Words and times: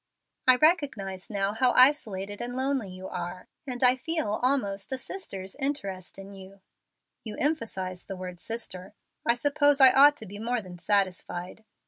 I 0.47 0.55
recognize 0.55 1.27
how 1.29 1.73
isolated 1.75 2.41
and 2.41 2.55
lonely 2.55 2.89
you 2.89 3.07
are, 3.07 3.47
and 3.67 3.83
I 3.83 3.95
feel 3.95 4.39
almost 4.41 4.91
a 4.91 4.97
sister's 4.97 5.53
interest 5.57 6.17
in 6.17 6.33
you." 6.33 6.59
"You 7.23 7.37
emphasize 7.37 8.05
the 8.05 8.17
word 8.17 8.39
'sister.' 8.39 8.95
I 9.27 9.35
suppose 9.35 9.79
I 9.79 9.91
ought 9.91 10.17
to 10.17 10.25
be 10.25 10.39
more 10.39 10.59
than 10.59 10.79
satisfied. 10.79 11.63